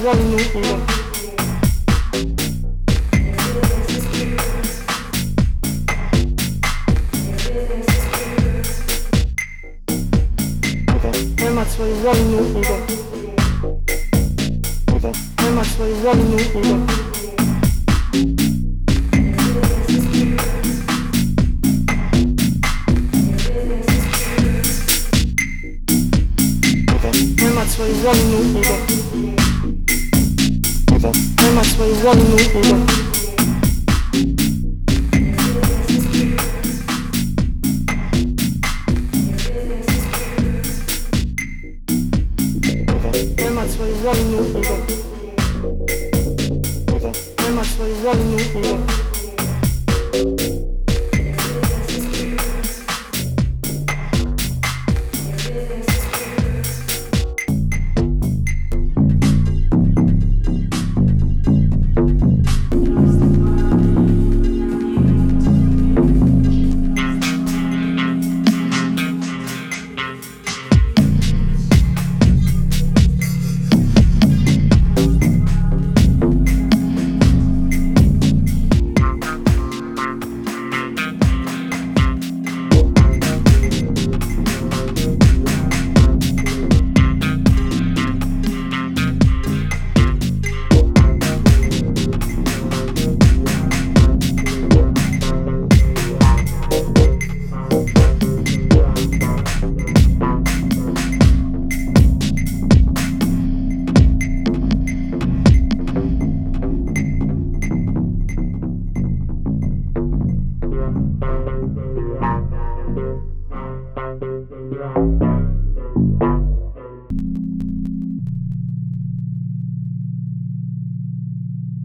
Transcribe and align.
Nie 0.00 0.06
ma 0.06 0.14
swojej 11.64 11.94
wojny, 11.94 12.36
nie 15.42 15.50
ma 15.50 15.64
swojej 15.64 15.94
wojny, 15.94 16.36
nie 27.36 27.50
ma 27.54 27.64
swojej 27.64 27.94
wojny. 27.94 29.39
ułudą 31.02 31.12
Temat 31.36 31.66
swojej 31.66 31.94
woli 31.94 32.20
nie 32.20 32.60
ułudą 32.60 32.86
Temat 43.36 43.70
swojej 43.70 43.94
woli 43.94 44.24
nie 44.24 44.36
ułudą 44.36 44.76
Temat 47.36 47.66
swojej 47.66 47.94
woli 47.94 48.24
nie 48.24 48.36
ułudą 48.54 49.09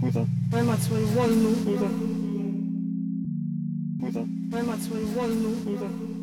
Куда? 0.00 0.26
Поймать 0.52 0.78
свою 0.80 1.06
волну. 1.08 1.50
Куда? 1.64 1.88
Куда? 4.00 4.24
Поймать 4.52 4.82
свою 4.82 5.06
волну. 5.08 5.50
Куда? 5.64 6.15